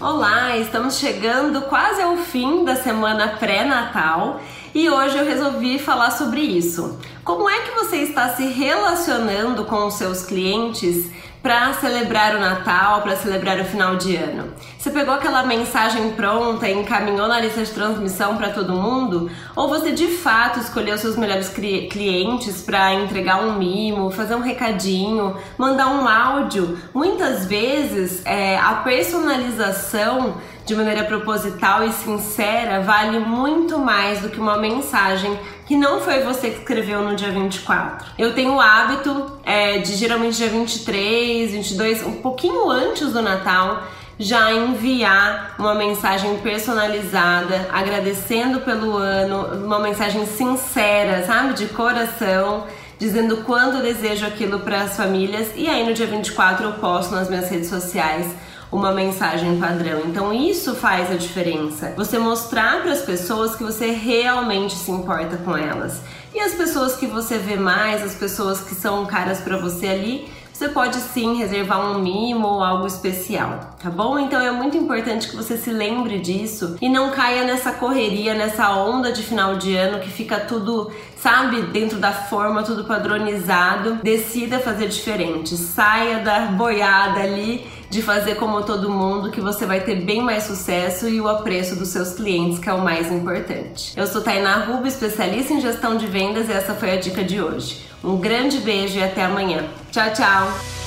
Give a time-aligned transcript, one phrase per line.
[0.00, 4.40] Olá, estamos chegando quase ao fim da semana pré-natal
[4.72, 7.00] e hoje eu resolvi falar sobre isso.
[7.24, 11.10] Como é que você está se relacionando com os seus clientes
[11.42, 14.52] para celebrar o Natal, para celebrar o final de ano?
[14.78, 19.30] Você pegou aquela mensagem pronta e encaminhou na lista de transmissão para todo mundo?
[19.54, 25.36] Ou você de fato escolheu seus melhores clientes para entregar um mimo, fazer um recadinho,
[25.56, 26.78] mandar um áudio?
[26.94, 30.36] Muitas vezes é, a personalização
[30.68, 36.20] de maneira proposital e sincera vale muito mais do que uma mensagem que não foi
[36.20, 38.06] você que escreveu no dia 24.
[38.18, 43.82] Eu tenho o hábito é, de geralmente dia 23, 22, um pouquinho antes do Natal,
[44.18, 52.64] já enviar uma mensagem personalizada, agradecendo pelo ano, uma mensagem sincera, sabe, de coração,
[52.98, 55.48] dizendo quando desejo aquilo para as famílias.
[55.56, 58.26] E aí no dia 24 eu posto nas minhas redes sociais
[58.70, 60.02] uma mensagem padrão.
[60.06, 61.92] Então isso faz a diferença.
[61.96, 66.00] Você mostrar para as pessoas que você realmente se importa com elas.
[66.34, 70.28] E as pessoas que você vê mais, as pessoas que são caras para você ali,
[70.58, 74.18] você pode sim reservar um mimo ou algo especial, tá bom?
[74.18, 78.74] Então é muito importante que você se lembre disso e não caia nessa correria, nessa
[78.74, 80.90] onda de final de ano que fica tudo,
[81.22, 83.96] sabe, dentro da forma, tudo padronizado.
[84.02, 89.80] Decida fazer diferente, saia da boiada ali de fazer como todo mundo, que você vai
[89.80, 93.94] ter bem mais sucesso e o apreço dos seus clientes, que é o mais importante.
[93.96, 97.40] Eu sou Tainá Rubo, especialista em gestão de vendas, e essa foi a dica de
[97.40, 97.86] hoje.
[98.04, 99.64] Um grande beijo e até amanhã.
[99.90, 100.77] Tchau, tchau!